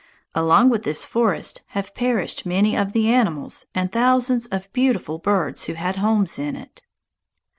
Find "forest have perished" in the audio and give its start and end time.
1.05-2.43